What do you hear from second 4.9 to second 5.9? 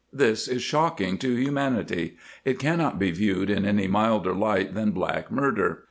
black murder.